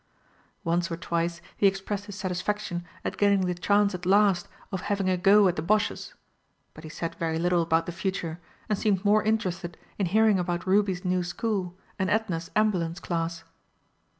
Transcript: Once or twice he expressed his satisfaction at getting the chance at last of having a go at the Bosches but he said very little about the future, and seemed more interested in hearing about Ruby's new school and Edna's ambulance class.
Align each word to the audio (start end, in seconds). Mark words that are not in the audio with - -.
Once 0.63 0.89
or 0.89 0.97
twice 0.97 1.41
he 1.55 1.67
expressed 1.67 2.05
his 2.05 2.15
satisfaction 2.15 2.83
at 3.05 3.17
getting 3.17 3.41
the 3.41 3.53
chance 3.53 3.93
at 3.93 4.03
last 4.03 4.47
of 4.71 4.81
having 4.81 5.07
a 5.07 5.15
go 5.15 5.47
at 5.47 5.55
the 5.55 5.61
Bosches 5.61 6.15
but 6.73 6.83
he 6.83 6.89
said 6.89 7.13
very 7.19 7.37
little 7.37 7.61
about 7.61 7.85
the 7.85 7.91
future, 7.91 8.39
and 8.67 8.79
seemed 8.79 9.05
more 9.05 9.21
interested 9.21 9.77
in 9.99 10.07
hearing 10.07 10.39
about 10.39 10.65
Ruby's 10.65 11.05
new 11.05 11.21
school 11.21 11.77
and 11.99 12.09
Edna's 12.09 12.49
ambulance 12.55 12.99
class. 12.99 13.43